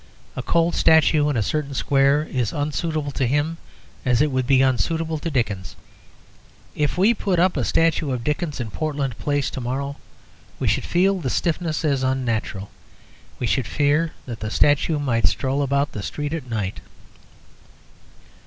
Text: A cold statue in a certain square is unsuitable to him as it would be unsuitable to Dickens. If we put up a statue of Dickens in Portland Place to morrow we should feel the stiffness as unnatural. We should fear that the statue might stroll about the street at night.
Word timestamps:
A 0.35 0.41
cold 0.41 0.73
statue 0.73 1.29
in 1.29 1.37
a 1.37 1.43
certain 1.43 1.75
square 1.75 2.23
is 2.23 2.53
unsuitable 2.53 3.11
to 3.11 3.27
him 3.27 3.57
as 4.03 4.19
it 4.19 4.31
would 4.31 4.47
be 4.47 4.63
unsuitable 4.63 5.19
to 5.19 5.29
Dickens. 5.29 5.75
If 6.73 6.97
we 6.97 7.13
put 7.13 7.37
up 7.37 7.55
a 7.55 7.63
statue 7.63 8.09
of 8.09 8.23
Dickens 8.23 8.59
in 8.59 8.71
Portland 8.71 9.15
Place 9.19 9.51
to 9.51 9.61
morrow 9.61 9.97
we 10.59 10.67
should 10.67 10.85
feel 10.85 11.19
the 11.19 11.29
stiffness 11.29 11.85
as 11.85 12.01
unnatural. 12.01 12.71
We 13.37 13.45
should 13.45 13.67
fear 13.67 14.13
that 14.25 14.39
the 14.39 14.49
statue 14.49 14.97
might 14.97 15.27
stroll 15.27 15.61
about 15.61 15.91
the 15.91 16.01
street 16.01 16.33
at 16.33 16.49
night. 16.49 16.79